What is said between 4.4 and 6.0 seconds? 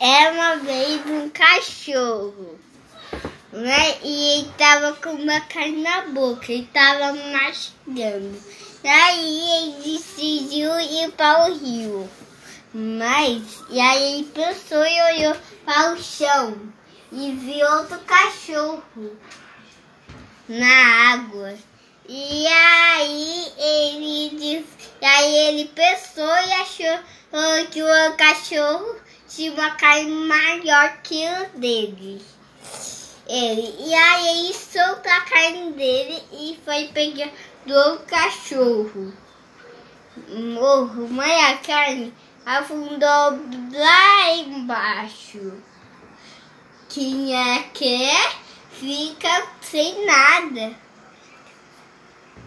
tava com uma carne